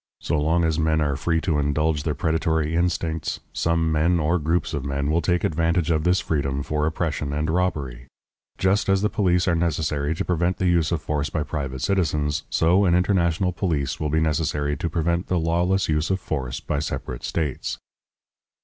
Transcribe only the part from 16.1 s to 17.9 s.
force by separate states.